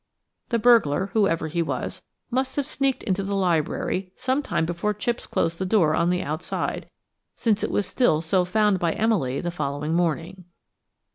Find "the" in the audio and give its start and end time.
0.49-0.57, 3.21-3.35, 5.59-5.63, 6.09-6.23, 9.41-9.51